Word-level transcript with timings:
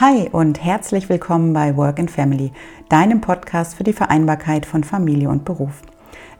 Hi 0.00 0.30
und 0.32 0.64
herzlich 0.64 1.10
willkommen 1.10 1.52
bei 1.52 1.76
Work 1.76 1.98
and 1.98 2.10
Family, 2.10 2.52
deinem 2.88 3.20
Podcast 3.20 3.74
für 3.74 3.84
die 3.84 3.92
Vereinbarkeit 3.92 4.64
von 4.64 4.82
Familie 4.82 5.28
und 5.28 5.44
Beruf. 5.44 5.82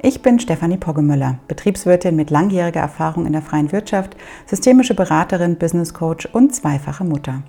Ich 0.00 0.22
bin 0.22 0.40
Stefanie 0.40 0.78
Poggemöller, 0.78 1.40
Betriebswirtin 1.46 2.16
mit 2.16 2.30
langjähriger 2.30 2.80
Erfahrung 2.80 3.26
in 3.26 3.34
der 3.34 3.42
freien 3.42 3.70
Wirtschaft, 3.70 4.16
systemische 4.46 4.94
Beraterin, 4.94 5.58
Business 5.58 5.92
Coach 5.92 6.24
und 6.32 6.54
zweifache 6.54 7.04
Mutter. 7.04 7.42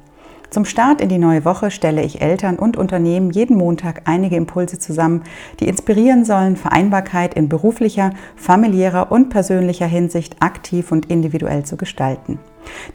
Zum 0.51 0.65
Start 0.65 0.99
in 0.99 1.07
die 1.07 1.17
neue 1.17 1.45
Woche 1.45 1.71
stelle 1.71 2.03
ich 2.03 2.19
Eltern 2.19 2.59
und 2.59 2.75
Unternehmen 2.75 3.31
jeden 3.31 3.55
Montag 3.55 4.01
einige 4.03 4.35
Impulse 4.35 4.77
zusammen, 4.77 5.23
die 5.61 5.69
inspirieren 5.69 6.25
sollen, 6.25 6.57
Vereinbarkeit 6.57 7.35
in 7.35 7.47
beruflicher, 7.47 8.09
familiärer 8.35 9.13
und 9.13 9.29
persönlicher 9.29 9.87
Hinsicht 9.87 10.35
aktiv 10.41 10.91
und 10.91 11.05
individuell 11.05 11.63
zu 11.63 11.77
gestalten. 11.77 12.37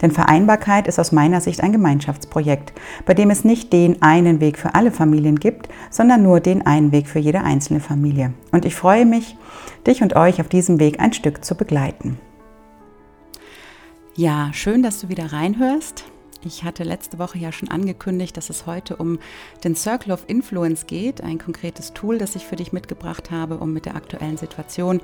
Denn 0.03 0.11
Vereinbarkeit 0.11 0.87
ist 0.87 0.99
aus 0.99 1.11
meiner 1.11 1.41
Sicht 1.41 1.63
ein 1.63 1.71
Gemeinschaftsprojekt, 1.71 2.73
bei 3.07 3.15
dem 3.15 3.31
es 3.31 3.43
nicht 3.43 3.73
den 3.73 4.03
einen 4.03 4.39
Weg 4.39 4.59
für 4.59 4.75
alle 4.75 4.91
Familien 4.91 5.39
gibt, 5.39 5.67
sondern 5.89 6.21
nur 6.21 6.41
den 6.41 6.63
einen 6.67 6.91
Weg 6.91 7.07
für 7.07 7.17
jede 7.17 7.41
einzelne 7.41 7.79
Familie. 7.79 8.33
Und 8.51 8.65
ich 8.65 8.75
freue 8.75 9.07
mich, 9.07 9.35
dich 9.87 10.03
und 10.03 10.15
euch 10.15 10.39
auf 10.41 10.47
diesem 10.47 10.79
Weg 10.79 10.99
ein 10.99 11.11
Stück 11.11 11.43
zu 11.43 11.55
begleiten. 11.55 12.19
Ja, 14.15 14.51
schön, 14.53 14.83
dass 14.83 15.01
du 15.01 15.09
wieder 15.09 15.33
reinhörst. 15.33 16.05
Ich 16.45 16.63
hatte 16.63 16.83
letzte 16.83 17.19
Woche 17.19 17.37
ja 17.37 17.51
schon 17.51 17.69
angekündigt, 17.69 18.37
dass 18.37 18.49
es 18.49 18.65
heute 18.65 18.95
um 18.95 19.19
den 19.63 19.75
Circle 19.75 20.11
of 20.11 20.25
Influence 20.27 20.87
geht, 20.87 21.21
ein 21.21 21.37
konkretes 21.37 21.93
Tool, 21.93 22.17
das 22.17 22.35
ich 22.35 22.45
für 22.45 22.55
dich 22.55 22.73
mitgebracht 22.73 23.31
habe, 23.31 23.57
um 23.57 23.73
mit 23.73 23.85
der 23.85 23.95
aktuellen 23.95 24.37
Situation 24.37 25.01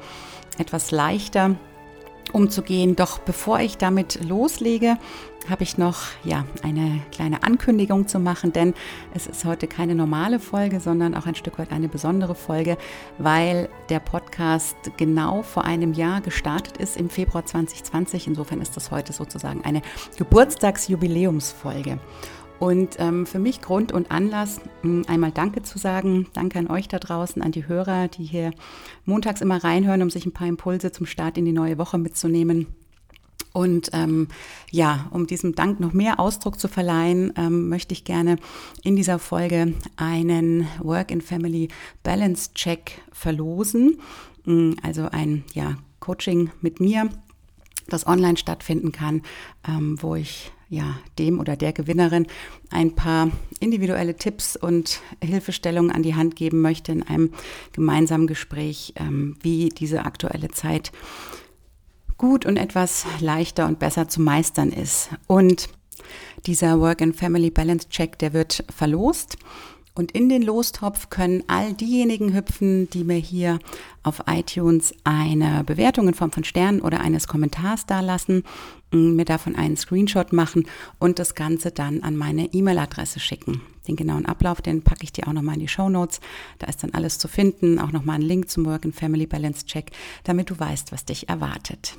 etwas 0.58 0.92
leichter 0.92 1.56
umzugehen. 2.32 2.96
Doch 2.96 3.20
bevor 3.20 3.60
ich 3.60 3.78
damit 3.78 4.24
loslege, 4.24 4.98
habe 5.50 5.64
ich 5.64 5.78
noch 5.78 6.04
ja, 6.24 6.46
eine 6.64 7.02
kleine 7.12 7.44
Ankündigung 7.44 8.08
zu 8.08 8.20
machen, 8.20 8.54
denn 8.54 8.74
es 9.14 9.28
ist 9.28 9.46
heute 9.46 9.68
keine 9.68 9.94
normale 9.94 10.40
Folge, 10.40 10.80
sondern 10.80 11.16
auch 11.16 11.26
ein 11.26 11.36
Stück 11.36 11.60
weit 11.60 11.72
eine 11.72 11.90
besondere 11.90 12.36
Folge, 12.36 12.78
weil 13.18 13.70
der 13.90 14.00
Podcast 14.00 14.78
genau 14.98 15.42
vor 15.44 15.66
einem 15.66 15.94
Jahr 15.94 16.22
gestartet 16.22 16.78
ist 16.78 16.96
im 16.98 17.10
Februar 17.10 17.46
2020. 17.46 18.28
Insofern 18.28 18.62
ist 18.62 18.78
das 18.78 18.92
heute 18.92 19.12
sozusagen 19.12 19.64
eine 19.66 19.82
Geburtstagsjubiläumsfolge. 20.18 22.00
Und 22.60 22.96
ähm, 23.00 23.26
für 23.26 23.40
mich 23.40 23.62
Grund 23.62 23.92
und 23.92 24.10
Anlass, 24.12 24.62
hm, 24.82 25.04
einmal 25.08 25.32
Danke 25.32 25.64
zu 25.64 25.78
sagen. 25.78 26.28
Danke 26.34 26.60
an 26.60 26.70
euch 26.70 26.88
da 26.88 27.00
draußen, 27.00 27.42
an 27.42 27.52
die 27.52 27.68
Hörer, 27.68 28.08
die 28.08 28.24
hier 28.24 28.52
montags 29.06 29.42
immer 29.42 29.64
reinhören, 29.64 30.02
um 30.02 30.10
sich 30.10 30.26
ein 30.26 30.32
paar 30.32 30.48
Impulse 30.48 30.92
zum 30.92 31.06
Start 31.06 31.38
in 31.38 31.46
die 31.46 31.52
neue 31.52 31.78
Woche 31.78 31.98
mitzunehmen. 31.98 32.68
Und 33.54 33.92
ähm, 33.94 34.30
ja, 34.72 35.08
um 35.12 35.28
diesem 35.28 35.54
Dank 35.54 35.80
noch 35.80 35.94
mehr 35.94 36.20
Ausdruck 36.20 36.60
zu 36.60 36.68
verleihen, 36.68 37.34
ähm, 37.38 37.70
möchte 37.70 37.94
ich 37.94 38.04
gerne 38.04 38.38
in 38.84 38.96
dieser 38.96 39.20
Folge 39.20 39.74
einen 39.96 40.68
Work 40.80 41.12
in 41.12 41.22
Family 41.22 41.68
Balance 42.02 42.52
Check 42.56 43.02
verlosen. 43.12 44.00
Hm, 44.46 44.76
also 44.82 45.08
ein 45.12 45.44
ja, 45.54 45.76
Coaching 46.00 46.50
mit 46.62 46.80
mir, 46.80 47.10
das 47.88 48.08
online 48.08 48.38
stattfinden 48.38 48.92
kann, 48.92 49.22
ähm, 49.68 50.02
wo 50.02 50.16
ich 50.16 50.52
ja, 50.74 50.98
dem 51.20 51.40
oder 51.40 51.56
der 51.56 51.72
Gewinnerin 51.72 52.26
ein 52.72 52.96
paar 52.96 53.30
individuelle 53.60 54.16
Tipps 54.16 54.56
und 54.56 55.02
Hilfestellungen 55.24 55.92
an 55.92 56.02
die 56.02 56.16
Hand 56.16 56.36
geben 56.36 56.62
möchte 56.62 56.92
in 56.92 57.04
einem 57.04 57.32
gemeinsamen 57.74 58.26
Gespräch, 58.26 58.94
ähm, 58.98 59.38
wie 59.42 59.70
diese 59.70 60.06
aktuelle 60.06 60.50
Zeit 60.50 60.92
gut 62.18 62.46
und 62.46 62.58
etwas 62.58 63.06
leichter 63.20 63.68
und 63.68 63.78
besser 63.78 64.08
zu 64.08 64.20
meistern 64.22 64.70
ist. 64.70 65.10
Und 65.28 65.70
dieser 66.48 66.80
Work 66.80 67.04
and 67.04 67.16
Family 67.16 67.52
Balance 67.52 67.90
Check, 67.90 68.18
der 68.18 68.34
wird 68.34 68.66
verlost. 68.76 69.38
Und 69.96 70.12
in 70.12 70.28
den 70.28 70.42
Lostopf 70.42 71.10
können 71.10 71.44
all 71.48 71.74
diejenigen 71.74 72.34
hüpfen, 72.34 72.90
die 72.90 73.04
mir 73.04 73.18
hier 73.18 73.60
auf 74.02 74.24
iTunes 74.26 74.94
eine 75.04 75.64
Bewertung 75.64 76.08
in 76.08 76.16
Form 76.16 76.32
von 76.32 76.44
Sternen 76.44 76.82
oder 76.82 77.00
eines 77.00 77.28
Kommentars 77.28 77.86
dalassen, 77.86 78.44
mir 78.92 79.26
davon 79.26 79.56
einen 79.56 79.78
Screenshot 79.78 80.34
machen 80.34 80.66
und 80.98 81.20
das 81.20 81.36
Ganze 81.36 81.72
dann 81.72 82.02
an 82.02 82.18
meine 82.18 82.54
E-Mail-Adresse 82.54 83.20
schicken. 83.20 83.62
Den 83.88 83.96
genauen 83.96 84.26
Ablauf, 84.26 84.62
den 84.62 84.82
packe 84.82 85.04
ich 85.04 85.12
dir 85.12 85.28
auch 85.28 85.34
nochmal 85.34 85.56
in 85.56 85.62
die 85.62 85.68
Show 85.68 85.90
Notes. 85.90 86.22
Da 86.58 86.68
ist 86.68 86.82
dann 86.82 86.94
alles 86.94 87.20
zu 87.20 87.28
finden, 87.28 87.78
auch 87.78 87.92
nochmal 87.92 88.16
ein 88.16 88.22
Link 88.24 88.50
zum 88.50 88.66
Work 88.66 88.86
and 88.86 88.96
Family 88.96 89.28
Balance 89.28 89.66
Check, 89.66 89.92
damit 90.24 90.50
du 90.50 90.60
weißt, 90.60 90.92
was 90.92 91.06
dich 91.06 91.30
erwartet. 91.30 91.98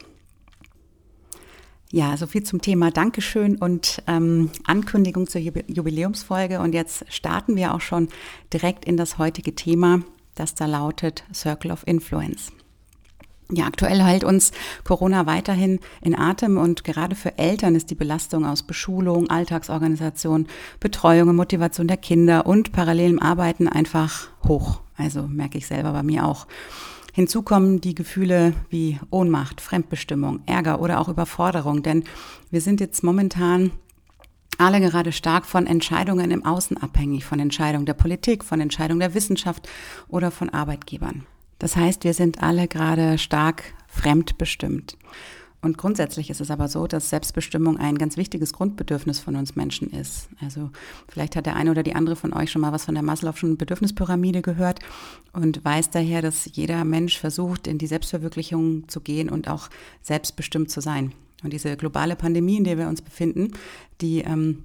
Ja, 1.94 2.16
so 2.16 2.27
viel 2.27 2.43
zum 2.43 2.60
Thema 2.60 2.91
Dankeschön 2.91 3.55
und 3.55 4.03
ähm, 4.09 4.50
Ankündigung 4.65 5.28
zur 5.28 5.41
Jubiläumsfolge. 5.41 6.59
Und 6.59 6.75
jetzt 6.75 7.05
starten 7.09 7.55
wir 7.55 7.72
auch 7.72 7.81
schon 7.81 8.09
direkt 8.53 8.84
in 8.84 8.97
das 8.97 9.16
heutige 9.19 9.55
Thema, 9.55 10.00
das 10.34 10.56
da 10.56 10.66
lautet 10.66 11.22
Circle 11.32 11.71
of 11.71 11.87
Influence. 11.87 12.50
Ja, 13.53 13.66
aktuell 13.66 14.03
hält 14.03 14.25
uns 14.25 14.50
Corona 14.82 15.27
weiterhin 15.27 15.78
in 16.03 16.19
Atem 16.19 16.59
und 16.59 16.82
gerade 16.82 17.15
für 17.15 17.38
Eltern 17.38 17.77
ist 17.77 17.91
die 17.91 17.94
Belastung 17.94 18.44
aus 18.44 18.65
Beschulung, 18.65 19.31
Alltagsorganisation, 19.31 20.49
Betreuung 20.81 21.28
und 21.28 21.37
Motivation 21.37 21.87
der 21.87 21.97
Kinder 21.97 22.44
und 22.44 22.72
parallelem 22.72 23.21
Arbeiten 23.21 23.69
einfach 23.69 24.31
hoch. 24.49 24.81
Also 24.97 25.28
merke 25.28 25.59
ich 25.59 25.69
selber 25.69 25.93
bei 25.93 26.03
mir 26.03 26.26
auch. 26.26 26.49
Hinzu 27.17 27.43
kommen 27.43 27.81
die 27.81 27.95
Gefühle 27.95 28.55
wie 28.71 28.99
Ohnmacht, 29.11 29.61
Fremdbestimmung, 29.61 30.41
Ärger 30.47 30.81
oder 30.81 30.99
auch 30.99 31.09
Überforderung, 31.09 31.85
denn 31.85 32.03
wir 32.51 32.61
sind 32.61 32.81
jetzt 32.81 33.05
momentan 33.05 33.71
alle 34.59 34.81
gerade 34.81 35.13
stark 35.13 35.47
von 35.47 35.69
Entscheidungen 35.69 36.33
im 36.33 36.45
Außen 36.45 36.77
abhängig, 36.77 37.25
von 37.25 37.39
Entscheidungen 37.39 37.87
der 37.87 37.95
Politik, 37.95 38.43
von 38.43 38.61
Entscheidungen 38.61 38.99
der 38.99 39.15
Wissenschaft 39.15 39.69
oder 40.09 40.33
von 40.33 40.51
Arbeitgebern. 40.51 41.25
Das 41.61 41.77
heißt, 41.77 42.03
wir 42.03 42.15
sind 42.15 42.43
alle 42.43 42.67
gerade 42.67 43.17
stark 43.19 43.63
fremdbestimmt. 43.87 44.99
Und 45.65 45.79
grundsätzlich 45.79 46.29
ist 46.29 46.43
es 46.43 46.51
aber 46.51 46.69
so, 46.69 46.87
dass 46.87 47.09
Selbstbestimmung 47.09 47.79
ein 47.79 47.97
ganz 47.97 48.19
wichtiges 48.19 48.53
Grundbedürfnis 48.53 49.19
von 49.19 49.35
uns 49.35 49.57
Menschen 49.57 49.89
ist. 49.89 50.29
Also 50.43 50.69
vielleicht 51.09 51.37
hat 51.37 51.47
der 51.47 51.57
eine 51.57 51.71
oder 51.71 51.83
die 51.83 51.95
andere 51.95 52.17
von 52.17 52.35
euch 52.35 52.51
schon 52.51 52.61
mal 52.61 52.73
was 52.73 52.85
von 52.85 52.95
der 52.95 53.03
Maslow'schen 53.03 53.57
Bedürfnispyramide 53.57 54.43
gehört 54.43 54.81
und 55.33 55.65
weiß 55.65 55.89
daher, 55.89 56.21
dass 56.21 56.51
jeder 56.53 56.85
Mensch 56.85 57.19
versucht, 57.19 57.67
in 57.67 57.79
die 57.79 57.87
Selbstverwirklichung 57.87 58.91
zu 58.91 59.01
gehen 59.01 59.31
und 59.31 59.49
auch 59.49 59.71
selbstbestimmt 60.03 60.71
zu 60.71 60.83
sein. 60.83 61.13
Und 61.43 61.55
diese 61.55 61.79
globale 61.79 62.15
Pandemie, 62.15 62.59
in 62.59 62.65
der 62.65 62.77
wir 62.77 62.89
uns 62.89 63.01
befinden, 63.01 63.53
die 64.03 64.19
ähm, 64.19 64.65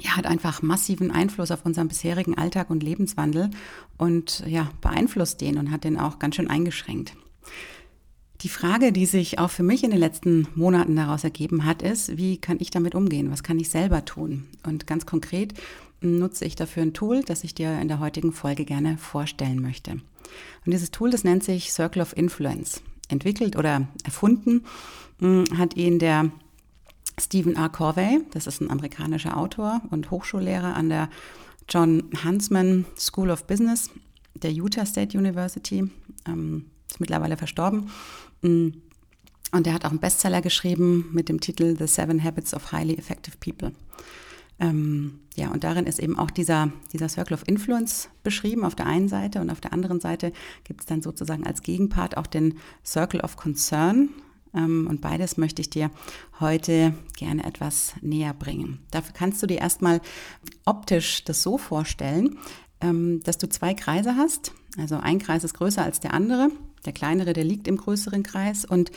ja, 0.00 0.16
hat 0.16 0.24
einfach 0.24 0.62
massiven 0.62 1.10
Einfluss 1.10 1.50
auf 1.50 1.66
unseren 1.66 1.88
bisherigen 1.88 2.38
Alltag 2.38 2.70
und 2.70 2.82
Lebenswandel 2.82 3.50
und 3.98 4.42
ja, 4.46 4.70
beeinflusst 4.80 5.42
den 5.42 5.58
und 5.58 5.70
hat 5.70 5.84
den 5.84 5.98
auch 5.98 6.18
ganz 6.18 6.36
schön 6.36 6.48
eingeschränkt. 6.48 7.12
Die 8.42 8.48
Frage, 8.48 8.90
die 8.90 9.06
sich 9.06 9.38
auch 9.38 9.50
für 9.50 9.62
mich 9.62 9.84
in 9.84 9.90
den 9.90 10.00
letzten 10.00 10.48
Monaten 10.56 10.96
daraus 10.96 11.22
ergeben 11.22 11.64
hat, 11.64 11.80
ist, 11.80 12.16
wie 12.16 12.38
kann 12.38 12.56
ich 12.58 12.70
damit 12.70 12.96
umgehen? 12.96 13.30
Was 13.30 13.44
kann 13.44 13.60
ich 13.60 13.70
selber 13.70 14.04
tun? 14.04 14.48
Und 14.64 14.88
ganz 14.88 15.06
konkret 15.06 15.54
nutze 16.00 16.44
ich 16.44 16.56
dafür 16.56 16.82
ein 16.82 16.92
Tool, 16.92 17.22
das 17.22 17.44
ich 17.44 17.54
dir 17.54 17.78
in 17.80 17.86
der 17.86 18.00
heutigen 18.00 18.32
Folge 18.32 18.64
gerne 18.64 18.98
vorstellen 18.98 19.62
möchte. 19.62 19.92
Und 19.92 20.02
dieses 20.66 20.90
Tool, 20.90 21.10
das 21.10 21.22
nennt 21.22 21.44
sich 21.44 21.72
Circle 21.72 22.02
of 22.02 22.16
Influence. 22.16 22.82
Entwickelt 23.08 23.56
oder 23.56 23.86
erfunden 24.02 24.64
hm, 25.20 25.44
hat 25.56 25.76
ihn 25.76 26.00
der 26.00 26.32
Stephen 27.20 27.54
R. 27.54 27.68
Corvey, 27.68 28.22
das 28.32 28.48
ist 28.48 28.60
ein 28.60 28.70
amerikanischer 28.70 29.36
Autor 29.36 29.82
und 29.90 30.10
Hochschullehrer 30.10 30.74
an 30.74 30.88
der 30.88 31.10
John 31.68 32.04
Huntsman 32.24 32.86
School 32.98 33.30
of 33.30 33.46
Business 33.46 33.90
der 34.34 34.50
Utah 34.50 34.86
State 34.86 35.16
University, 35.16 35.84
ähm, 36.26 36.66
ist 36.90 37.00
mittlerweile 37.00 37.36
verstorben. 37.36 37.90
Und 38.42 39.66
er 39.66 39.74
hat 39.74 39.84
auch 39.84 39.90
einen 39.90 40.00
Bestseller 40.00 40.42
geschrieben 40.42 41.08
mit 41.12 41.28
dem 41.28 41.40
Titel 41.40 41.76
The 41.78 41.86
Seven 41.86 42.22
Habits 42.22 42.54
of 42.54 42.72
Highly 42.72 42.94
Effective 42.94 43.36
People. 43.38 43.72
Ähm, 44.58 45.20
ja, 45.34 45.50
und 45.50 45.64
darin 45.64 45.86
ist 45.86 45.98
eben 45.98 46.18
auch 46.18 46.30
dieser, 46.30 46.72
dieser 46.92 47.08
Circle 47.08 47.34
of 47.34 47.48
Influence 47.48 48.08
beschrieben 48.22 48.64
auf 48.64 48.74
der 48.74 48.86
einen 48.86 49.08
Seite 49.08 49.40
und 49.40 49.50
auf 49.50 49.60
der 49.60 49.72
anderen 49.72 50.00
Seite 50.00 50.32
gibt 50.64 50.80
es 50.80 50.86
dann 50.86 51.02
sozusagen 51.02 51.46
als 51.46 51.62
Gegenpart 51.62 52.16
auch 52.16 52.26
den 52.26 52.58
Circle 52.84 53.20
of 53.20 53.36
Concern. 53.36 54.10
Ähm, 54.54 54.86
und 54.88 55.00
beides 55.00 55.36
möchte 55.36 55.62
ich 55.62 55.70
dir 55.70 55.90
heute 56.38 56.94
gerne 57.16 57.44
etwas 57.44 57.94
näher 58.02 58.34
bringen. 58.34 58.78
Dafür 58.90 59.12
kannst 59.14 59.42
du 59.42 59.46
dir 59.46 59.58
erstmal 59.58 60.00
optisch 60.64 61.24
das 61.24 61.42
so 61.42 61.58
vorstellen, 61.58 62.38
ähm, 62.80 63.20
dass 63.24 63.38
du 63.38 63.48
zwei 63.48 63.74
Kreise 63.74 64.16
hast. 64.16 64.52
Also 64.78 64.96
ein 64.96 65.18
Kreis 65.18 65.44
ist 65.44 65.54
größer 65.54 65.82
als 65.82 66.00
der 66.00 66.14
andere 66.14 66.50
der 66.84 66.92
kleinere, 66.92 67.32
der 67.32 67.44
liegt 67.44 67.68
im 67.68 67.76
größeren 67.76 68.22
Kreis 68.22 68.64
und 68.64 68.90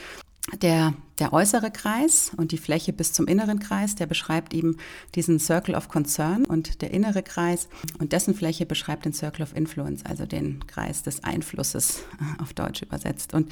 der, 0.62 0.94
der 1.18 1.34
äußere 1.34 1.72
Kreis 1.72 2.32
und 2.38 2.52
die 2.52 2.58
Fläche 2.58 2.94
bis 2.94 3.14
zum 3.14 3.28
inneren 3.28 3.60
Kreis, 3.60 3.96
der 3.96 4.06
beschreibt 4.06 4.54
eben 4.54 4.78
diesen 5.16 5.40
Circle 5.40 5.76
of 5.76 5.90
Concern 5.90 6.46
und 6.46 6.82
der 6.82 6.92
innere 6.92 7.24
Kreis 7.24 7.68
und 8.00 8.14
dessen 8.14 8.36
Fläche 8.36 8.66
beschreibt 8.66 9.06
den 9.06 9.14
Circle 9.14 9.44
of 9.44 9.56
Influence, 9.56 10.06
also 10.06 10.26
den 10.26 10.66
Kreis 10.68 11.02
des 11.02 11.24
Einflusses 11.24 12.04
auf 12.42 12.54
Deutsch 12.54 12.84
übersetzt. 12.84 13.34
Und 13.34 13.52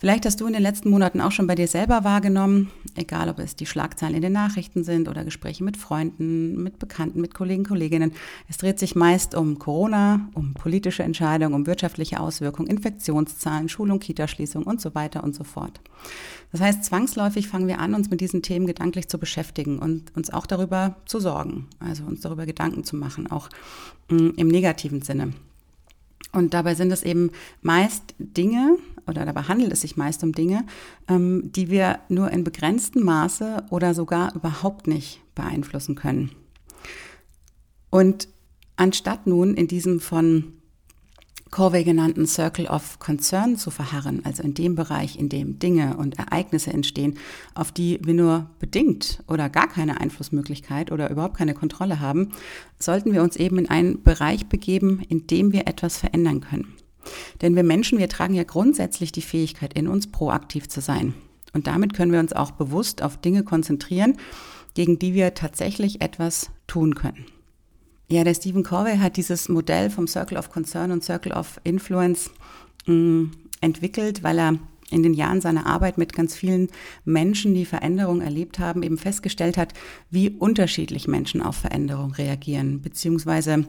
Vielleicht 0.00 0.24
hast 0.24 0.40
du 0.40 0.46
in 0.46 0.54
den 0.54 0.62
letzten 0.62 0.88
Monaten 0.88 1.20
auch 1.20 1.30
schon 1.30 1.46
bei 1.46 1.54
dir 1.54 1.68
selber 1.68 2.04
wahrgenommen, 2.04 2.70
egal 2.94 3.28
ob 3.28 3.38
es 3.38 3.54
die 3.54 3.66
Schlagzeilen 3.66 4.14
in 4.14 4.22
den 4.22 4.32
Nachrichten 4.32 4.82
sind 4.82 5.10
oder 5.10 5.24
Gespräche 5.24 5.62
mit 5.62 5.76
Freunden, 5.76 6.62
mit 6.62 6.78
Bekannten, 6.78 7.20
mit 7.20 7.34
Kollegen, 7.34 7.64
Kolleginnen. 7.64 8.12
Es 8.48 8.56
dreht 8.56 8.78
sich 8.78 8.96
meist 8.96 9.34
um 9.34 9.58
Corona, 9.58 10.30
um 10.32 10.54
politische 10.54 11.02
Entscheidungen, 11.02 11.52
um 11.52 11.66
wirtschaftliche 11.66 12.18
Auswirkungen, 12.18 12.70
Infektionszahlen, 12.70 13.68
Schulung, 13.68 13.98
Kitaschließung 13.98 14.62
und 14.62 14.80
so 14.80 14.94
weiter 14.94 15.22
und 15.22 15.34
so 15.34 15.44
fort. 15.44 15.82
Das 16.50 16.62
heißt, 16.62 16.82
zwangsläufig 16.82 17.48
fangen 17.48 17.68
wir 17.68 17.78
an, 17.78 17.92
uns 17.92 18.08
mit 18.08 18.22
diesen 18.22 18.40
Themen 18.40 18.66
gedanklich 18.66 19.08
zu 19.08 19.18
beschäftigen 19.18 19.80
und 19.80 20.16
uns 20.16 20.30
auch 20.30 20.46
darüber 20.46 20.96
zu 21.04 21.20
sorgen, 21.20 21.66
also 21.78 22.04
uns 22.04 22.22
darüber 22.22 22.46
Gedanken 22.46 22.84
zu 22.84 22.96
machen, 22.96 23.30
auch 23.30 23.50
mm, 24.08 24.30
im 24.38 24.48
negativen 24.48 25.02
Sinne. 25.02 25.34
Und 26.32 26.54
dabei 26.54 26.74
sind 26.74 26.92
es 26.92 27.02
eben 27.02 27.30
meist 27.60 28.14
Dinge, 28.18 28.78
oder 29.10 29.26
dabei 29.26 29.42
handelt 29.42 29.72
es 29.72 29.82
sich 29.82 29.96
meist 29.96 30.24
um 30.24 30.32
Dinge, 30.32 30.64
ähm, 31.08 31.50
die 31.52 31.68
wir 31.68 31.98
nur 32.08 32.30
in 32.30 32.44
begrenztem 32.44 33.04
Maße 33.04 33.64
oder 33.70 33.92
sogar 33.92 34.34
überhaupt 34.34 34.86
nicht 34.86 35.20
beeinflussen 35.34 35.94
können. 35.94 36.30
Und 37.90 38.28
anstatt 38.76 39.26
nun 39.26 39.54
in 39.54 39.66
diesem 39.68 40.00
von 40.00 40.60
Corvey 41.50 41.82
genannten 41.82 42.26
Circle 42.26 42.66
of 42.66 43.00
Concern 43.00 43.56
zu 43.56 43.72
verharren, 43.72 44.24
also 44.24 44.42
in 44.44 44.54
dem 44.54 44.76
Bereich, 44.76 45.18
in 45.18 45.28
dem 45.28 45.58
Dinge 45.58 45.96
und 45.96 46.16
Ereignisse 46.16 46.72
entstehen, 46.72 47.18
auf 47.54 47.72
die 47.72 47.98
wir 48.04 48.14
nur 48.14 48.50
bedingt 48.60 49.24
oder 49.26 49.48
gar 49.48 49.68
keine 49.68 50.00
Einflussmöglichkeit 50.00 50.92
oder 50.92 51.10
überhaupt 51.10 51.36
keine 51.36 51.54
Kontrolle 51.54 51.98
haben, 51.98 52.30
sollten 52.78 53.12
wir 53.12 53.22
uns 53.22 53.34
eben 53.34 53.58
in 53.58 53.68
einen 53.68 54.02
Bereich 54.02 54.46
begeben, 54.46 55.02
in 55.08 55.26
dem 55.26 55.52
wir 55.52 55.66
etwas 55.66 55.98
verändern 55.98 56.40
können. 56.40 56.72
Denn 57.42 57.56
wir 57.56 57.62
Menschen, 57.62 57.98
wir 57.98 58.08
tragen 58.08 58.34
ja 58.34 58.44
grundsätzlich 58.44 59.12
die 59.12 59.22
Fähigkeit 59.22 59.74
in 59.74 59.88
uns, 59.88 60.10
proaktiv 60.10 60.68
zu 60.68 60.80
sein. 60.80 61.14
Und 61.52 61.66
damit 61.66 61.94
können 61.94 62.12
wir 62.12 62.20
uns 62.20 62.32
auch 62.32 62.52
bewusst 62.52 63.02
auf 63.02 63.16
Dinge 63.16 63.42
konzentrieren, 63.42 64.16
gegen 64.74 64.98
die 64.98 65.14
wir 65.14 65.34
tatsächlich 65.34 66.00
etwas 66.00 66.50
tun 66.66 66.94
können. 66.94 67.26
Ja, 68.08 68.24
der 68.24 68.34
Stephen 68.34 68.64
Corvey 68.64 68.98
hat 68.98 69.16
dieses 69.16 69.48
Modell 69.48 69.90
vom 69.90 70.06
Circle 70.08 70.36
of 70.36 70.50
Concern 70.50 70.90
und 70.90 71.04
Circle 71.04 71.32
of 71.32 71.60
Influence 71.64 72.30
mm, 72.86 73.26
entwickelt, 73.60 74.22
weil 74.22 74.38
er 74.38 74.58
in 74.90 75.02
den 75.02 75.14
Jahren 75.14 75.40
seiner 75.40 75.66
Arbeit 75.66 75.98
mit 75.98 76.12
ganz 76.12 76.34
vielen 76.34 76.68
Menschen, 77.04 77.54
die 77.54 77.64
Veränderung 77.64 78.20
erlebt 78.20 78.58
haben, 78.58 78.82
eben 78.82 78.98
festgestellt 78.98 79.56
hat, 79.56 79.72
wie 80.10 80.30
unterschiedlich 80.30 81.06
Menschen 81.06 81.40
auf 81.40 81.56
Veränderung 81.56 82.12
reagieren, 82.12 82.82
beziehungsweise 82.82 83.66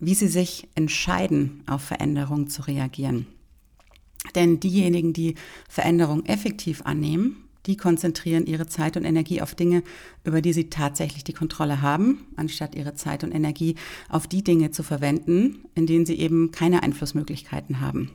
wie 0.00 0.14
sie 0.14 0.28
sich 0.28 0.68
entscheiden, 0.74 1.62
auf 1.66 1.82
Veränderung 1.82 2.48
zu 2.48 2.62
reagieren. 2.62 3.26
Denn 4.34 4.60
diejenigen, 4.60 5.12
die 5.12 5.34
Veränderung 5.68 6.26
effektiv 6.26 6.82
annehmen, 6.82 7.44
die 7.66 7.76
konzentrieren 7.76 8.46
ihre 8.46 8.66
Zeit 8.66 8.96
und 8.96 9.04
Energie 9.04 9.42
auf 9.42 9.54
Dinge, 9.54 9.82
über 10.24 10.40
die 10.40 10.52
sie 10.52 10.70
tatsächlich 10.70 11.24
die 11.24 11.34
Kontrolle 11.34 11.82
haben, 11.82 12.26
anstatt 12.36 12.74
ihre 12.74 12.94
Zeit 12.94 13.22
und 13.22 13.32
Energie 13.32 13.74
auf 14.08 14.26
die 14.26 14.42
Dinge 14.42 14.70
zu 14.70 14.82
verwenden, 14.82 15.64
in 15.74 15.86
denen 15.86 16.06
sie 16.06 16.18
eben 16.18 16.52
keine 16.52 16.82
Einflussmöglichkeiten 16.82 17.80
haben. 17.80 18.10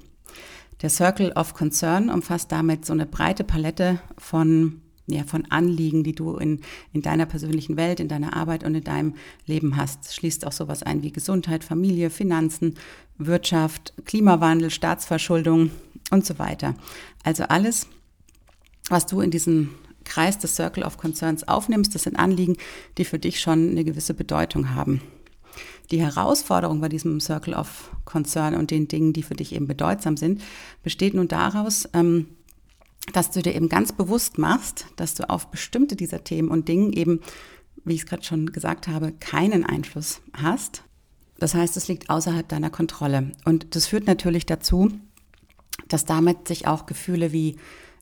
Der 0.81 0.89
Circle 0.89 1.31
of 1.33 1.53
Concern 1.53 2.09
umfasst 2.09 2.51
damit 2.51 2.85
so 2.85 2.93
eine 2.93 3.05
breite 3.05 3.43
Palette 3.43 3.99
von 4.17 4.81
ja, 5.07 5.23
von 5.23 5.45
Anliegen, 5.49 6.03
die 6.03 6.15
du 6.15 6.37
in, 6.37 6.61
in 6.93 7.01
deiner 7.01 7.25
persönlichen 7.25 7.77
Welt, 7.77 7.99
in 7.99 8.07
deiner 8.07 8.35
Arbeit 8.35 8.63
und 8.63 8.75
in 8.75 8.83
deinem 8.83 9.15
Leben 9.45 9.77
hast. 9.77 10.13
Schließt 10.13 10.45
auch 10.47 10.51
sowas 10.51 10.83
ein 10.83 11.03
wie 11.03 11.11
Gesundheit, 11.11 11.63
Familie, 11.63 12.09
Finanzen, 12.09 12.75
Wirtschaft, 13.17 13.93
Klimawandel, 14.05 14.71
Staatsverschuldung 14.71 15.71
und 16.11 16.25
so 16.25 16.39
weiter. 16.39 16.75
Also 17.23 17.43
alles, 17.43 17.87
was 18.89 19.05
du 19.05 19.21
in 19.21 19.31
diesem 19.31 19.71
Kreis 20.03 20.37
des 20.37 20.55
Circle 20.55 20.83
of 20.83 20.97
Concerns 20.97 21.47
aufnimmst, 21.47 21.93
das 21.95 22.03
sind 22.03 22.17
Anliegen, 22.17 22.57
die 22.97 23.05
für 23.05 23.19
dich 23.19 23.39
schon 23.39 23.71
eine 23.71 23.83
gewisse 23.83 24.13
Bedeutung 24.13 24.75
haben. 24.75 25.01
Die 25.91 26.01
Herausforderung 26.01 26.81
bei 26.81 26.89
diesem 26.89 27.19
Circle 27.19 27.53
of 27.53 27.91
Concern 28.05 28.55
und 28.55 28.71
den 28.71 28.87
Dingen, 28.87 29.13
die 29.13 29.23
für 29.23 29.35
dich 29.35 29.53
eben 29.53 29.67
bedeutsam 29.67 30.17
sind, 30.17 30.41
besteht 30.83 31.13
nun 31.13 31.27
daraus, 31.27 31.87
ähm, 31.93 32.27
dass 33.13 33.31
du 33.31 33.41
dir 33.41 33.55
eben 33.55 33.69
ganz 33.69 33.91
bewusst 33.91 34.37
machst, 34.37 34.87
dass 34.95 35.13
du 35.13 35.29
auf 35.29 35.51
bestimmte 35.51 35.95
dieser 35.95 36.23
Themen 36.23 36.49
und 36.49 36.67
Dingen 36.67 36.91
eben, 36.93 37.21
wie 37.83 37.93
ich 37.93 38.01
es 38.01 38.05
gerade 38.05 38.23
schon 38.23 38.51
gesagt 38.51 38.87
habe, 38.87 39.11
keinen 39.13 39.65
Einfluss 39.65 40.21
hast. 40.33 40.83
Das 41.37 41.53
heißt, 41.53 41.77
es 41.77 41.87
liegt 41.87 42.09
außerhalb 42.09 42.47
deiner 42.47 42.69
Kontrolle. 42.69 43.31
Und 43.43 43.75
das 43.75 43.87
führt 43.87 44.07
natürlich 44.07 44.45
dazu, 44.45 44.91
dass 45.87 46.05
damit 46.05 46.47
sich 46.47 46.67
auch 46.67 46.85
Gefühle 46.85 47.31
wie, 47.31 47.57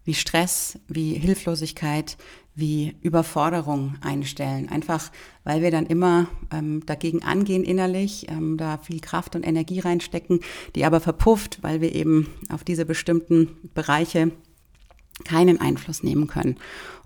wie 0.05 0.13
Stress, 0.13 0.79
wie 0.87 1.15
Hilflosigkeit, 1.15 2.17
wie 2.55 2.95
Überforderung 3.01 3.95
einstellen. 4.01 4.69
Einfach, 4.69 5.11
weil 5.43 5.61
wir 5.63 5.71
dann 5.71 5.87
immer 5.87 6.27
ähm, 6.51 6.85
dagegen 6.85 7.23
angehen 7.23 7.63
innerlich, 7.63 8.27
ähm, 8.29 8.57
da 8.57 8.77
viel 8.77 8.99
Kraft 8.99 9.35
und 9.35 9.45
Energie 9.45 9.79
reinstecken, 9.79 10.39
die 10.75 10.85
aber 10.85 10.99
verpufft, 10.99 11.63
weil 11.63 11.81
wir 11.81 11.95
eben 11.95 12.27
auf 12.49 12.63
diese 12.63 12.85
bestimmten 12.85 13.69
Bereiche 13.73 14.31
keinen 15.25 15.59
Einfluss 15.59 16.03
nehmen 16.03 16.27
können. 16.27 16.57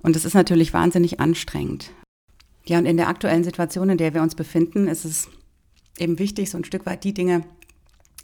Und 0.01 0.15
das 0.15 0.25
ist 0.25 0.33
natürlich 0.33 0.73
wahnsinnig 0.73 1.19
anstrengend. 1.19 1.91
Ja, 2.65 2.77
und 2.77 2.85
in 2.85 2.97
der 2.97 3.07
aktuellen 3.07 3.43
Situation, 3.43 3.89
in 3.89 3.97
der 3.97 4.13
wir 4.13 4.21
uns 4.21 4.35
befinden, 4.35 4.87
ist 4.87 5.05
es 5.05 5.29
eben 5.97 6.19
wichtig, 6.19 6.49
so 6.49 6.57
ein 6.57 6.65
Stück 6.65 6.85
weit 6.85 7.03
die 7.03 7.13
Dinge 7.13 7.43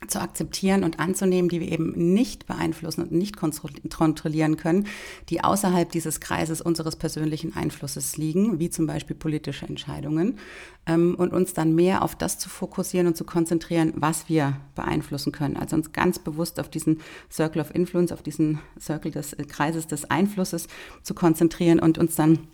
zu 0.07 0.21
akzeptieren 0.21 0.83
und 0.83 0.99
anzunehmen, 0.99 1.49
die 1.49 1.59
wir 1.59 1.71
eben 1.71 2.13
nicht 2.13 2.45
beeinflussen 2.45 3.01
und 3.01 3.11
nicht 3.11 3.37
kontrollieren 3.37 4.57
können, 4.57 4.87
die 5.29 5.43
außerhalb 5.43 5.91
dieses 5.91 6.19
Kreises 6.19 6.61
unseres 6.61 6.95
persönlichen 6.95 7.55
Einflusses 7.55 8.17
liegen, 8.17 8.59
wie 8.59 8.69
zum 8.69 8.87
Beispiel 8.87 9.15
politische 9.15 9.65
Entscheidungen, 9.65 10.37
ähm, 10.85 11.15
und 11.15 11.33
uns 11.33 11.53
dann 11.53 11.75
mehr 11.75 12.03
auf 12.03 12.15
das 12.15 12.39
zu 12.39 12.49
fokussieren 12.49 13.07
und 13.07 13.17
zu 13.17 13.23
konzentrieren, 13.23 13.93
was 13.95 14.29
wir 14.29 14.57
beeinflussen 14.75 15.31
können. 15.31 15.57
Also 15.57 15.75
uns 15.75 15.91
ganz 15.91 16.19
bewusst 16.19 16.59
auf 16.59 16.69
diesen 16.69 16.99
Circle 17.31 17.61
of 17.61 17.73
Influence, 17.73 18.11
auf 18.11 18.21
diesen 18.21 18.59
Circle 18.79 19.11
des 19.11 19.33
äh, 19.33 19.43
Kreises 19.43 19.87
des 19.87 20.09
Einflusses 20.09 20.67
zu 21.03 21.13
konzentrieren 21.13 21.79
und 21.79 21.97
uns 21.97 22.15
dann 22.15 22.47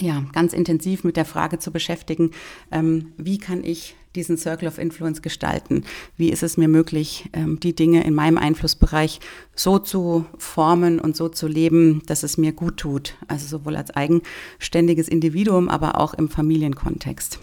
ja, 0.00 0.24
ganz 0.32 0.52
intensiv 0.52 1.04
mit 1.04 1.16
der 1.16 1.24
Frage 1.24 1.58
zu 1.58 1.70
beschäftigen, 1.70 2.30
ähm, 2.70 3.12
wie 3.16 3.38
kann 3.38 3.64
ich 3.64 3.96
diesen 4.14 4.36
Circle 4.36 4.68
of 4.68 4.78
Influence 4.78 5.22
gestalten? 5.22 5.84
Wie 6.16 6.30
ist 6.30 6.42
es 6.42 6.56
mir 6.56 6.68
möglich, 6.68 7.28
ähm, 7.32 7.60
die 7.60 7.74
Dinge 7.74 8.04
in 8.04 8.14
meinem 8.14 8.38
Einflussbereich 8.38 9.20
so 9.54 9.78
zu 9.78 10.24
formen 10.38 10.98
und 10.98 11.16
so 11.16 11.28
zu 11.28 11.46
leben, 11.46 12.02
dass 12.06 12.22
es 12.22 12.38
mir 12.38 12.52
gut 12.52 12.78
tut? 12.78 13.14
Also 13.28 13.46
sowohl 13.46 13.76
als 13.76 13.90
eigenständiges 13.90 15.08
Individuum, 15.08 15.68
aber 15.68 16.00
auch 16.00 16.14
im 16.14 16.28
Familienkontext. 16.28 17.38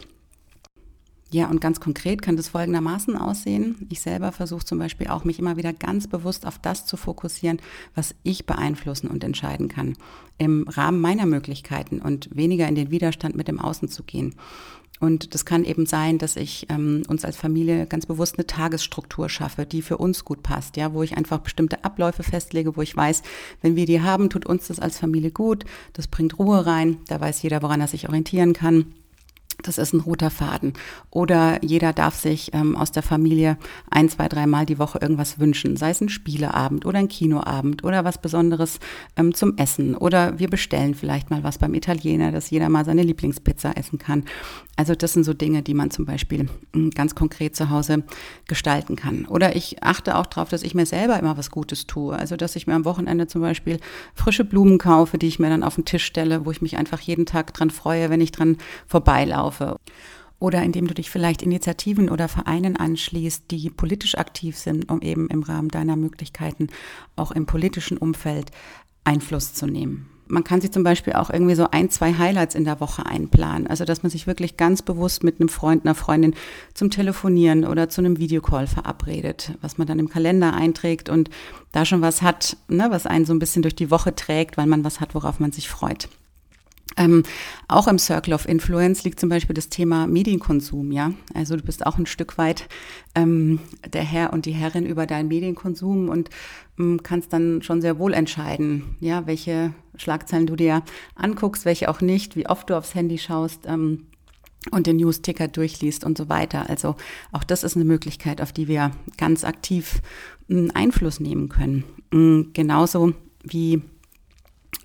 Ja, 1.35 1.49
und 1.49 1.59
ganz 1.59 1.81
konkret 1.81 2.21
kann 2.21 2.37
das 2.37 2.47
folgendermaßen 2.47 3.17
aussehen. 3.17 3.75
Ich 3.89 3.99
selber 3.99 4.31
versuche 4.31 4.63
zum 4.63 4.79
Beispiel 4.79 5.07
auch, 5.07 5.25
mich 5.25 5.37
immer 5.37 5.57
wieder 5.57 5.73
ganz 5.73 6.07
bewusst 6.07 6.47
auf 6.47 6.59
das 6.59 6.85
zu 6.85 6.95
fokussieren, 6.95 7.59
was 7.93 8.15
ich 8.23 8.45
beeinflussen 8.45 9.09
und 9.09 9.21
entscheiden 9.21 9.67
kann, 9.67 9.97
im 10.37 10.65
Rahmen 10.65 11.01
meiner 11.01 11.25
Möglichkeiten 11.25 11.99
und 11.99 12.33
weniger 12.33 12.69
in 12.69 12.75
den 12.75 12.89
Widerstand 12.89 13.35
mit 13.35 13.49
dem 13.49 13.59
Außen 13.59 13.89
zu 13.89 14.03
gehen. 14.03 14.35
Und 15.01 15.33
das 15.33 15.43
kann 15.43 15.65
eben 15.65 15.85
sein, 15.85 16.19
dass 16.19 16.37
ich 16.37 16.67
ähm, 16.69 17.03
uns 17.09 17.25
als 17.25 17.35
Familie 17.35 17.85
ganz 17.85 18.05
bewusst 18.05 18.37
eine 18.37 18.47
Tagesstruktur 18.47 19.27
schaffe, 19.27 19.65
die 19.65 19.81
für 19.81 19.97
uns 19.97 20.23
gut 20.23 20.41
passt, 20.41 20.77
ja, 20.77 20.93
wo 20.93 21.03
ich 21.03 21.17
einfach 21.17 21.39
bestimmte 21.39 21.83
Abläufe 21.83 22.23
festlege, 22.23 22.77
wo 22.77 22.81
ich 22.81 22.95
weiß, 22.95 23.23
wenn 23.61 23.75
wir 23.75 23.85
die 23.85 23.99
haben, 23.99 24.29
tut 24.29 24.45
uns 24.45 24.69
das 24.69 24.79
als 24.79 24.99
Familie 24.99 25.31
gut, 25.31 25.65
das 25.91 26.07
bringt 26.07 26.39
Ruhe 26.39 26.65
rein, 26.65 26.99
da 27.09 27.19
weiß 27.19 27.41
jeder, 27.41 27.61
woran 27.61 27.81
er 27.81 27.89
sich 27.89 28.07
orientieren 28.07 28.53
kann. 28.53 28.93
Das 29.65 29.79
ist 29.79 29.93
ein 29.93 29.99
roter 29.99 30.29
Faden. 30.29 30.73
Oder 31.09 31.63
jeder 31.63 31.91
darf 31.91 32.15
sich 32.15 32.53
ähm, 32.53 32.75
aus 32.75 32.91
der 32.91 33.01
Familie 33.01 33.57
ein, 33.89 34.09
zwei, 34.09 34.27
dreimal 34.27 34.67
die 34.67 34.77
Woche 34.77 34.99
irgendwas 35.01 35.39
wünschen. 35.39 35.75
Sei 35.75 35.89
es 35.89 36.01
ein 36.01 36.09
Spieleabend 36.09 36.85
oder 36.85 36.99
ein 36.99 37.07
Kinoabend 37.07 37.83
oder 37.83 38.03
was 38.05 38.21
Besonderes 38.21 38.79
ähm, 39.15 39.33
zum 39.33 39.57
Essen. 39.57 39.95
Oder 39.95 40.37
wir 40.37 40.49
bestellen 40.49 40.93
vielleicht 40.93 41.31
mal 41.31 41.43
was 41.43 41.57
beim 41.57 41.73
Italiener, 41.73 42.31
dass 42.31 42.51
jeder 42.51 42.69
mal 42.69 42.85
seine 42.85 43.01
Lieblingspizza 43.01 43.71
essen 43.71 43.97
kann. 43.97 44.25
Also 44.75 44.93
das 44.93 45.13
sind 45.13 45.23
so 45.23 45.33
Dinge, 45.33 45.63
die 45.63 45.73
man 45.73 45.89
zum 45.89 46.05
Beispiel 46.05 46.47
ähm, 46.75 46.91
ganz 46.91 47.15
konkret 47.15 47.55
zu 47.55 47.69
Hause 47.71 48.03
gestalten 48.47 48.95
kann. 48.95 49.25
Oder 49.25 49.55
ich 49.55 49.81
achte 49.81 50.15
auch 50.15 50.27
darauf, 50.27 50.49
dass 50.49 50.61
ich 50.61 50.75
mir 50.75 50.85
selber 50.85 51.17
immer 51.17 51.37
was 51.37 51.49
Gutes 51.49 51.87
tue. 51.87 52.15
Also 52.15 52.35
dass 52.35 52.55
ich 52.55 52.67
mir 52.67 52.75
am 52.75 52.85
Wochenende 52.85 53.25
zum 53.25 53.41
Beispiel 53.41 53.79
frische 54.13 54.45
Blumen 54.45 54.77
kaufe, 54.77 55.17
die 55.17 55.27
ich 55.27 55.39
mir 55.39 55.49
dann 55.49 55.63
auf 55.63 55.75
den 55.75 55.85
Tisch 55.85 56.05
stelle, 56.05 56.45
wo 56.45 56.51
ich 56.51 56.61
mich 56.61 56.77
einfach 56.77 56.99
jeden 56.99 57.25
Tag 57.25 57.53
dran 57.53 57.71
freue, 57.71 58.11
wenn 58.11 58.21
ich 58.21 58.31
dran 58.31 58.57
vorbeilaufe 58.85 59.54
Hilfe. 59.55 59.79
Oder 60.37 60.63
indem 60.63 60.87
du 60.87 60.93
dich 60.93 61.09
vielleicht 61.09 61.41
Initiativen 61.41 62.09
oder 62.09 62.27
Vereinen 62.27 62.75
anschließt, 62.75 63.49
die 63.51 63.69
politisch 63.69 64.17
aktiv 64.17 64.57
sind, 64.57 64.91
um 64.91 65.01
eben 65.01 65.29
im 65.29 65.43
Rahmen 65.43 65.69
deiner 65.69 65.95
Möglichkeiten 65.95 66.67
auch 67.15 67.31
im 67.31 67.45
politischen 67.45 67.97
Umfeld 67.97 68.51
Einfluss 69.05 69.53
zu 69.53 69.65
nehmen. 69.65 70.09
man 70.27 70.43
kann 70.43 70.59
sich 70.59 70.71
zum 70.71 70.83
Beispiel 70.83 71.13
auch 71.13 71.29
irgendwie 71.29 71.53
so 71.53 71.67
ein, 71.69 71.91
zwei 71.91 72.15
Highlights 72.15 72.55
in 72.55 72.65
der 72.65 72.79
Woche 72.79 73.05
einplanen. 73.05 73.67
Also, 73.67 73.85
dass 73.85 74.01
man 74.01 74.09
sich 74.09 74.25
wirklich 74.25 74.57
ganz 74.57 74.81
bewusst 74.81 75.23
mit 75.23 75.39
einem 75.39 75.49
Freund, 75.49 75.85
einer 75.85 75.93
Freundin 75.93 76.33
zum 76.73 76.89
Telefonieren 76.89 77.63
oder 77.63 77.89
zu 77.89 78.01
einem 78.01 78.17
Videocall 78.17 78.65
verabredet, 78.65 79.53
was 79.61 79.77
man 79.77 79.85
dann 79.85 79.99
im 79.99 80.09
Kalender 80.09 80.53
einträgt 80.53 81.09
und 81.09 81.29
da 81.71 81.85
schon 81.85 82.01
was 82.01 82.23
hat, 82.23 82.57
ne, 82.67 82.87
was 82.89 83.05
einen 83.05 83.25
so 83.25 83.33
ein 83.33 83.39
bisschen 83.39 83.61
durch 83.61 83.75
die 83.75 83.91
Woche 83.91 84.15
trägt, 84.15 84.57
weil 84.57 84.65
man 84.65 84.83
was 84.83 84.99
hat, 84.99 85.13
worauf 85.13 85.39
man 85.39 85.51
sich 85.51 85.69
freut. 85.69 86.09
Ähm, 86.97 87.23
auch 87.67 87.87
im 87.87 87.99
Circle 87.99 88.33
of 88.33 88.47
Influence 88.47 89.03
liegt 89.03 89.19
zum 89.19 89.27
Beispiel 89.27 89.53
das 89.53 89.69
Thema 89.69 90.07
Medienkonsum, 90.07 90.91
ja. 90.91 91.11
Also 91.33 91.57
du 91.57 91.63
bist 91.63 91.85
auch 91.85 91.97
ein 91.97 92.05
Stück 92.05 92.37
weit 92.37 92.67
ähm, 93.15 93.59
der 93.91 94.03
Herr 94.03 94.31
und 94.31 94.45
die 94.45 94.53
Herrin 94.53 94.85
über 94.85 95.05
deinen 95.05 95.27
Medienkonsum 95.27 96.09
und 96.09 96.29
ähm, 96.79 97.01
kannst 97.03 97.33
dann 97.33 97.61
schon 97.61 97.81
sehr 97.81 97.99
wohl 97.99 98.13
entscheiden, 98.13 98.95
ja, 98.99 99.27
welche 99.27 99.73
Schlagzeilen 99.97 100.47
du 100.47 100.55
dir 100.55 100.83
anguckst, 101.15 101.65
welche 101.65 101.89
auch 101.89 102.01
nicht, 102.01 102.35
wie 102.35 102.47
oft 102.47 102.69
du 102.69 102.77
aufs 102.77 102.95
Handy 102.95 103.17
schaust 103.17 103.65
ähm, 103.65 104.07
und 104.71 104.87
den 104.87 104.97
News-Ticker 104.97 105.47
durchliest 105.47 106.05
und 106.05 106.17
so 106.17 106.29
weiter. 106.29 106.69
Also 106.69 106.95
auch 107.31 107.43
das 107.43 107.63
ist 107.63 107.75
eine 107.75 107.85
Möglichkeit, 107.85 108.41
auf 108.41 108.53
die 108.53 108.67
wir 108.67 108.91
ganz 109.17 109.43
aktiv 109.43 110.01
ähm, 110.49 110.71
Einfluss 110.73 111.19
nehmen 111.19 111.49
können. 111.49 111.83
Ähm, 112.13 112.51
genauso 112.53 113.13
wie 113.43 113.81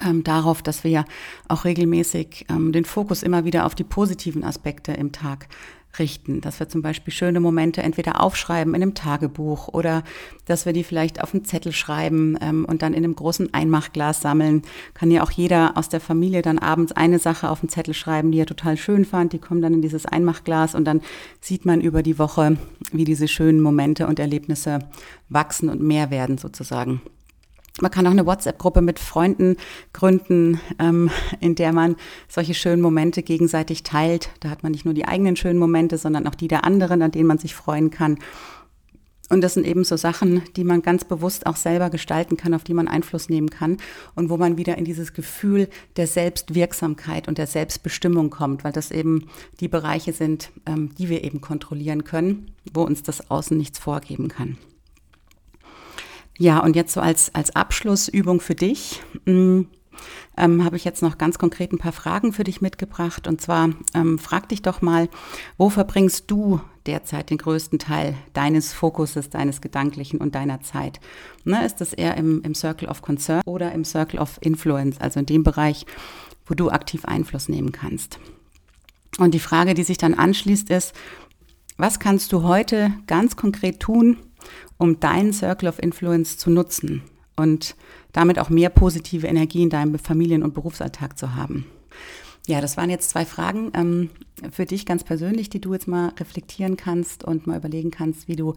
ähm, 0.04 0.25
darauf, 0.25 0.62
dass 0.62 0.85
wir 0.85 0.90
ja 0.90 1.04
auch 1.49 1.64
regelmäßig 1.64 2.47
ähm, 2.49 2.73
den 2.73 2.85
Fokus 2.85 3.23
immer 3.23 3.44
wieder 3.44 3.66
auf 3.66 3.75
die 3.75 3.85
positiven 3.85 4.44
Aspekte 4.44 4.92
im 4.92 5.12
Tag 5.12 5.49
richten, 5.99 6.40
dass 6.40 6.61
wir 6.61 6.68
zum 6.68 6.82
Beispiel 6.82 7.12
schöne 7.12 7.40
Momente 7.40 7.82
entweder 7.82 8.20
aufschreiben 8.20 8.75
in 8.75 8.82
einem 8.82 8.94
Tagebuch 8.94 9.68
oder 9.68 10.04
dass 10.47 10.66
wir 10.66 10.73
die 10.73 10.85
vielleicht 10.85 11.23
auf 11.23 11.35
einen 11.35 11.44
Zettel 11.44 11.73
schreiben 11.73 12.38
ähm, 12.40 12.64
und 12.64 12.82
dann 12.82 12.94
in 12.94 13.04
einem 13.04 13.16
großen 13.16 13.52
Einmachglas 13.52 14.20
sammeln. 14.20 14.62
Kann 14.94 15.11
ja 15.11 15.23
auch 15.23 15.30
jeder 15.30 15.76
aus 15.76 15.88
der 15.88 16.00
Familie 16.00 16.42
dann 16.42 16.59
abends 16.59 16.92
eine 16.92 17.18
Sache 17.18 17.50
auf 17.50 17.61
den 17.61 17.68
Zettel 17.68 17.94
schreiben, 17.94 18.30
die 18.30 18.38
er 18.38 18.47
total 18.47 18.76
schön 18.76 19.04
fand. 19.04 19.32
Die 19.32 19.38
kommen 19.38 19.62
dann 19.62 19.75
in 19.75 19.82
dieses 19.82 20.06
Einmachglas 20.06 20.75
und 20.75 20.85
dann 20.85 21.00
sieht 21.40 21.64
man 21.64 21.80
über 21.80 22.02
die 22.02 22.18
Woche, 22.18 22.56
wie 22.92 23.04
diese 23.04 23.28
schönen 23.28 23.61
Momente 23.61 24.06
und 24.06 24.18
Erlebnisse 24.18 24.80
wachsen 25.28 25.68
und 25.68 25.80
mehr 25.82 26.11
werden 26.11 26.38
sozusagen. 26.38 27.00
Man 27.80 27.90
kann 27.90 28.06
auch 28.06 28.10
eine 28.10 28.26
WhatsApp-Gruppe 28.26 28.82
mit 28.82 28.99
Freunden 28.99 29.56
gründen, 29.92 30.60
ähm, 30.78 31.10
in 31.40 31.54
der 31.54 31.72
man 31.72 31.96
solche 32.28 32.54
schönen 32.54 32.82
Momente 32.82 33.22
gegenseitig 33.22 33.82
teilt. 33.82 34.30
Da 34.40 34.50
hat 34.50 34.62
man 34.62 34.72
nicht 34.72 34.84
nur 34.84 34.94
die 34.94 35.06
eigenen 35.06 35.37
schönen 35.37 35.58
Momente, 35.58 35.96
sondern 35.96 36.26
auch 36.26 36.34
die 36.34 36.49
der 36.49 36.64
anderen, 36.64 37.02
an 37.02 37.10
denen 37.10 37.26
man 37.26 37.38
sich 37.38 37.54
freuen 37.54 37.90
kann. 37.90 38.18
Und 39.30 39.42
das 39.42 39.54
sind 39.54 39.64
eben 39.64 39.84
so 39.84 39.96
Sachen, 39.96 40.42
die 40.56 40.64
man 40.64 40.82
ganz 40.82 41.04
bewusst 41.04 41.46
auch 41.46 41.54
selber 41.54 41.88
gestalten 41.88 42.37
kann, 42.37 42.52
auf 42.52 42.64
die 42.64 42.75
man 42.75 42.88
Einfluss 42.88 43.28
nehmen 43.28 43.49
kann 43.49 43.76
und 44.16 44.28
wo 44.28 44.37
man 44.37 44.58
wieder 44.58 44.76
in 44.76 44.84
dieses 44.84 45.12
Gefühl 45.12 45.68
der 45.96 46.08
Selbstwirksamkeit 46.08 47.28
und 47.28 47.38
der 47.38 47.46
Selbstbestimmung 47.46 48.30
kommt, 48.30 48.64
weil 48.64 48.72
das 48.72 48.90
eben 48.90 49.28
die 49.60 49.68
Bereiche 49.68 50.12
sind, 50.12 50.50
ähm, 50.66 50.90
die 50.99 51.08
wir 51.08 51.22
eben 51.22 51.40
kontrollieren 51.40 52.02
können, 52.02 52.50
wo 52.75 52.82
uns 52.82 53.04
das 53.04 53.30
Außen 53.30 53.56
nichts 53.56 53.78
vorgeben 53.78 54.26
kann. 54.26 54.58
Ja, 56.40 56.61
und 56.61 56.75
jetzt 56.75 56.94
so 56.94 57.02
als, 57.02 57.35
als 57.35 57.54
Abschlussübung 57.54 58.40
für 58.40 58.54
dich. 58.54 59.02
Hm, 59.26 59.66
ähm, 60.38 60.64
habe 60.64 60.78
ich 60.78 60.87
jetzt 60.87 61.02
noch 61.02 61.18
ganz 61.18 61.37
konkret 61.38 61.70
ein 61.70 61.76
paar 61.76 61.92
Fragen 61.92 62.32
für 62.32 62.44
dich 62.44 62.62
mitgebracht. 62.62 63.28
Und 63.28 63.42
zwar 63.42 63.68
ähm, 63.92 64.18
frag 64.18 64.49
dich 64.49 64.62
doch 64.62 64.80
mal, 64.80 65.11
wo 65.59 65.68
verbringst 65.68 66.30
du 66.30 66.62
derzeit 66.87 67.28
den 67.28 67.37
größten 67.37 67.78
Teil 67.78 68.14
deines 68.32 68.73
Fokuses, 68.73 69.28
deines 69.28 69.61
Gedanklichen 69.61 70.18
und 70.18 70.35
deiner 70.35 70.62
Zeit? 70.62 70.99
Ne, 71.44 71.62
ist 71.66 71.82
das 71.82 71.92
eher 71.92 72.16
im, 72.16 72.40
im 72.40 72.54
Circle 72.54 72.88
of 72.88 73.02
Concern 73.02 73.42
oder 73.44 73.73
im 73.73 73.85
Circle 73.85 74.18
of 74.18 74.38
Influence, 74.40 74.99
also 74.99 75.20
in 75.20 75.26
dem 75.26 75.42
Bereich, 75.44 75.85
wo 76.47 76.54
du 76.54 76.70
aktiv 76.70 77.04
Einfluss 77.04 77.50
nehmen 77.50 77.73
kannst? 77.73 78.18
Und 79.18 79.35
die 79.35 79.40
Frage, 79.40 79.75
die 79.75 79.85
sich 79.85 79.99
dann 79.99 80.14
anschließt, 80.14 80.70
ist, 80.70 80.94
was 81.76 81.99
kannst 81.99 82.32
du 82.32 82.44
heute 82.44 82.94
ganz 83.06 83.37
konkret 83.37 83.80
tun, 83.80 84.16
um 84.78 85.00
deinen 85.00 85.32
Circle 85.32 85.68
of 85.68 85.82
Influence 85.82 86.38
zu 86.38 86.50
nutzen 86.50 87.02
und 87.37 87.76
damit 88.12 88.38
auch 88.38 88.50
mehr 88.50 88.70
positive 88.70 89.26
Energie 89.26 89.62
in 89.62 89.70
deinem 89.70 89.99
Familien- 89.99 90.42
und 90.42 90.54
Berufsalltag 90.54 91.18
zu 91.18 91.35
haben. 91.35 91.66
Ja, 92.47 92.61
das 92.61 92.76
waren 92.76 92.90
jetzt 92.90 93.11
zwei 93.11 93.25
Fragen 93.25 93.70
ähm, 93.75 94.11
für 94.50 94.66
dich 94.66 94.87
ganz 94.87 95.04
persönlich, 95.04 95.50
die 95.50 95.61
du 95.61 95.73
jetzt 95.73 95.87
mal 95.87 96.09
reflektieren 96.18 96.76
kannst 96.76 97.23
und 97.23 97.47
mal 97.47 97.59
überlegen 97.59 97.90
kannst, 97.90 98.28
wie 98.28 98.37
du 98.37 98.54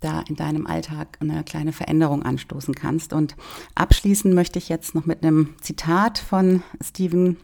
da 0.00 0.20
in 0.28 0.36
deinem 0.36 0.66
Alltag 0.66 1.16
eine 1.20 1.44
kleine 1.44 1.72
Veränderung 1.72 2.22
anstoßen 2.24 2.74
kannst. 2.74 3.12
Und 3.12 3.36
abschließen 3.74 4.34
möchte 4.34 4.58
ich 4.58 4.68
jetzt 4.68 4.94
noch 4.94 5.06
mit 5.06 5.22
einem 5.22 5.54
Zitat 5.60 6.18
von 6.18 6.62
Stephen 6.82 7.36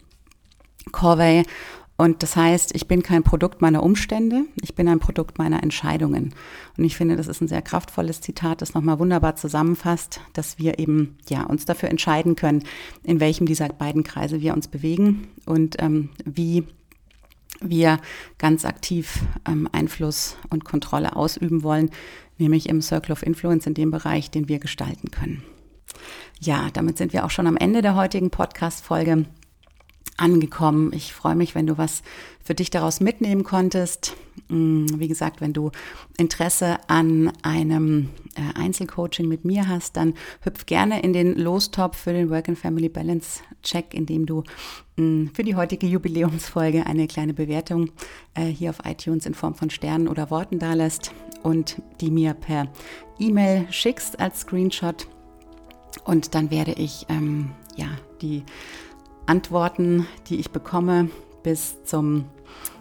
Corvey 0.92 1.44
und 2.00 2.22
das 2.22 2.36
heißt, 2.36 2.76
ich 2.76 2.86
bin 2.86 3.02
kein 3.02 3.24
Produkt 3.24 3.60
meiner 3.60 3.82
Umstände, 3.82 4.44
ich 4.62 4.76
bin 4.76 4.86
ein 4.86 5.00
Produkt 5.00 5.36
meiner 5.36 5.64
Entscheidungen. 5.64 6.32
Und 6.76 6.84
ich 6.84 6.96
finde, 6.96 7.16
das 7.16 7.26
ist 7.26 7.40
ein 7.40 7.48
sehr 7.48 7.60
kraftvolles 7.60 8.20
Zitat, 8.20 8.62
das 8.62 8.72
nochmal 8.72 9.00
wunderbar 9.00 9.34
zusammenfasst, 9.34 10.20
dass 10.32 10.60
wir 10.60 10.78
eben 10.78 11.18
ja 11.28 11.42
uns 11.42 11.64
dafür 11.64 11.88
entscheiden 11.88 12.36
können, 12.36 12.62
in 13.02 13.18
welchem 13.18 13.46
dieser 13.46 13.68
beiden 13.68 14.04
Kreise 14.04 14.40
wir 14.40 14.54
uns 14.54 14.68
bewegen 14.68 15.26
und 15.44 15.82
ähm, 15.82 16.10
wie 16.24 16.62
wir 17.60 17.98
ganz 18.38 18.64
aktiv 18.64 19.18
ähm, 19.44 19.68
Einfluss 19.72 20.36
und 20.50 20.64
Kontrolle 20.64 21.16
ausüben 21.16 21.64
wollen, 21.64 21.90
nämlich 22.38 22.68
im 22.68 22.80
Circle 22.80 23.10
of 23.10 23.24
Influence 23.24 23.66
in 23.66 23.74
dem 23.74 23.90
Bereich, 23.90 24.30
den 24.30 24.48
wir 24.48 24.60
gestalten 24.60 25.10
können. 25.10 25.42
Ja, 26.38 26.68
damit 26.72 26.96
sind 26.96 27.12
wir 27.12 27.24
auch 27.24 27.30
schon 27.30 27.48
am 27.48 27.56
Ende 27.56 27.82
der 27.82 27.96
heutigen 27.96 28.30
Podcast-Folge 28.30 29.24
angekommen. 30.18 30.92
Ich 30.92 31.14
freue 31.14 31.34
mich, 31.34 31.54
wenn 31.54 31.66
du 31.66 31.78
was 31.78 32.02
für 32.44 32.54
dich 32.54 32.70
daraus 32.70 33.00
mitnehmen 33.00 33.44
konntest. 33.44 34.16
Mm, 34.48 34.86
wie 34.96 35.08
gesagt, 35.08 35.40
wenn 35.40 35.52
du 35.52 35.70
Interesse 36.16 36.78
an 36.88 37.32
einem 37.42 38.10
äh, 38.34 38.58
Einzelcoaching 38.58 39.28
mit 39.28 39.44
mir 39.44 39.68
hast, 39.68 39.96
dann 39.96 40.14
hüpf 40.42 40.66
gerne 40.66 41.02
in 41.02 41.12
den 41.12 41.36
Lostop 41.36 41.94
für 41.94 42.12
den 42.12 42.30
Work 42.30 42.48
and 42.48 42.58
Family 42.58 42.88
Balance 42.88 43.40
Check, 43.62 43.94
indem 43.94 44.26
du 44.26 44.44
mm, 44.96 45.26
für 45.34 45.44
die 45.44 45.56
heutige 45.56 45.86
Jubiläumsfolge 45.86 46.86
eine 46.86 47.06
kleine 47.06 47.34
Bewertung 47.34 47.90
äh, 48.34 48.46
hier 48.46 48.70
auf 48.70 48.78
iTunes 48.84 49.26
in 49.26 49.34
Form 49.34 49.54
von 49.54 49.70
Sternen 49.70 50.08
oder 50.08 50.30
Worten 50.30 50.58
dalässt 50.58 51.12
und 51.42 51.80
die 52.00 52.10
mir 52.10 52.34
per 52.34 52.68
E-Mail 53.18 53.66
schickst 53.70 54.18
als 54.20 54.40
Screenshot. 54.40 55.06
Und 56.04 56.34
dann 56.34 56.50
werde 56.50 56.72
ich 56.72 57.06
ähm, 57.08 57.50
ja 57.76 57.88
die 58.22 58.44
Antworten, 59.28 60.06
die 60.28 60.36
ich 60.36 60.50
bekomme, 60.50 61.10
bis 61.42 61.82
zum 61.84 62.24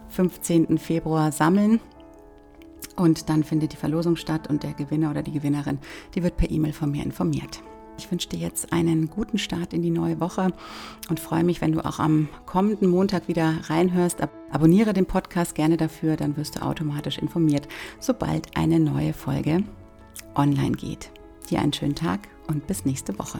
15. 0.09 0.77
Februar 0.77 1.31
sammeln. 1.31 1.79
Und 2.95 3.29
dann 3.29 3.43
findet 3.43 3.73
die 3.73 3.77
Verlosung 3.77 4.15
statt 4.15 4.49
und 4.49 4.63
der 4.63 4.73
Gewinner 4.73 5.11
oder 5.11 5.21
die 5.21 5.31
Gewinnerin, 5.31 5.79
die 6.15 6.23
wird 6.23 6.37
per 6.37 6.49
E-Mail 6.49 6.73
von 6.73 6.89
mir 6.89 7.03
informiert. 7.03 7.61
Ich 7.99 8.11
wünsche 8.11 8.29
dir 8.29 8.39
jetzt 8.39 8.71
einen 8.71 9.09
guten 9.09 9.37
Start 9.37 9.73
in 9.73 9.81
die 9.81 9.89
neue 9.89 10.19
Woche 10.19 10.53
und 11.09 11.19
freue 11.19 11.43
mich, 11.43 11.61
wenn 11.61 11.71
du 11.71 11.83
auch 11.83 11.99
am 11.99 12.29
kommenden 12.45 12.89
Montag 12.89 13.27
wieder 13.27 13.55
reinhörst. 13.63 14.19
abonniere 14.51 14.93
den 14.93 15.05
Podcast 15.05 15.55
gerne 15.55 15.77
dafür, 15.77 16.15
dann 16.15 16.37
wirst 16.37 16.57
du 16.57 16.61
automatisch 16.61 17.17
informiert, 17.17 17.67
sobald 17.99 18.55
eine 18.55 18.79
neue 18.79 19.13
Folge 19.13 19.63
online 20.35 20.77
geht. 20.77 21.09
Dir 21.49 21.59
einen 21.59 21.73
schönen 21.73 21.95
Tag 21.95 22.27
und 22.47 22.67
bis 22.67 22.85
nächste 22.85 23.17
Woche. 23.17 23.39